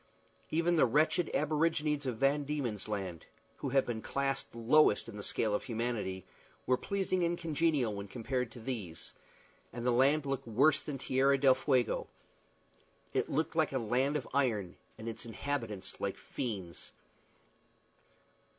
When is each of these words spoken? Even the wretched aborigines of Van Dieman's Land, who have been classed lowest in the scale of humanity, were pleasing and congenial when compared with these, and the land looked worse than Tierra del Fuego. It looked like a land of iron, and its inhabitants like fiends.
Even 0.49 0.77
the 0.77 0.87
wretched 0.87 1.29
aborigines 1.31 2.07
of 2.07 2.17
Van 2.17 2.43
Dieman's 2.43 2.87
Land, 2.87 3.27
who 3.57 3.69
have 3.69 3.85
been 3.85 4.01
classed 4.01 4.55
lowest 4.55 5.07
in 5.07 5.15
the 5.15 5.21
scale 5.21 5.53
of 5.53 5.65
humanity, 5.65 6.25
were 6.65 6.75
pleasing 6.75 7.23
and 7.23 7.37
congenial 7.37 7.93
when 7.93 8.07
compared 8.07 8.51
with 8.55 8.65
these, 8.65 9.13
and 9.71 9.85
the 9.85 9.91
land 9.91 10.25
looked 10.25 10.47
worse 10.47 10.81
than 10.81 10.97
Tierra 10.97 11.37
del 11.37 11.53
Fuego. 11.53 12.07
It 13.13 13.29
looked 13.29 13.55
like 13.55 13.73
a 13.73 13.77
land 13.77 14.17
of 14.17 14.27
iron, 14.33 14.75
and 14.97 15.07
its 15.07 15.23
inhabitants 15.23 16.01
like 16.01 16.17
fiends. 16.17 16.93